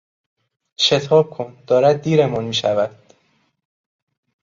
[0.77, 3.13] شتاب کن دارد دیرمان میشود!